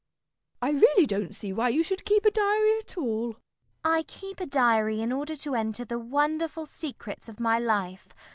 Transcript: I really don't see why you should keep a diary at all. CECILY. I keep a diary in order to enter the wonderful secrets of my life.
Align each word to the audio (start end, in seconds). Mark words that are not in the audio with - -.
I 0.63 0.71
really 0.71 1.05
don't 1.05 1.35
see 1.35 1.53
why 1.53 1.69
you 1.69 1.83
should 1.83 2.05
keep 2.07 2.25
a 2.25 2.31
diary 2.31 2.79
at 2.79 2.97
all. 2.97 3.33
CECILY. 3.33 3.39
I 3.85 4.03
keep 4.07 4.39
a 4.39 4.47
diary 4.47 4.99
in 4.99 5.11
order 5.11 5.35
to 5.35 5.53
enter 5.53 5.85
the 5.85 5.99
wonderful 5.99 6.65
secrets 6.65 7.29
of 7.29 7.39
my 7.39 7.59
life. 7.59 8.09